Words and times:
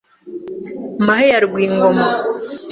Mahe 1.05 1.25
ya 1.31 1.39
Rwingoma 1.45 2.07